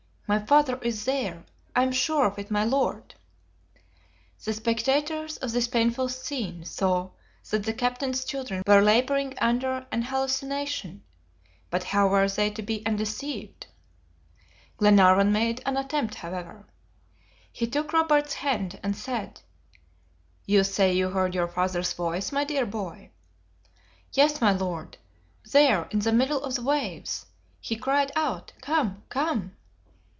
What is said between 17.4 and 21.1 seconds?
He took Robert's hand, and said, "You say you